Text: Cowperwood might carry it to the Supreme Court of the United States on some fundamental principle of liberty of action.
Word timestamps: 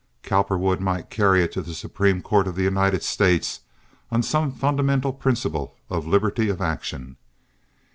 Cowperwood 0.23 0.79
might 0.79 1.11
carry 1.11 1.43
it 1.43 1.51
to 1.51 1.61
the 1.61 1.75
Supreme 1.75 2.23
Court 2.23 2.47
of 2.47 2.55
the 2.55 2.63
United 2.63 3.03
States 3.03 3.59
on 4.09 4.23
some 4.23 4.51
fundamental 4.51 5.13
principle 5.13 5.75
of 5.91 6.07
liberty 6.07 6.49
of 6.49 6.59
action. 6.59 7.17